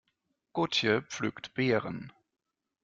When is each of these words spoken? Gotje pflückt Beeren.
Gotje 0.55 1.03
pflückt 1.03 1.53
Beeren. 1.53 2.11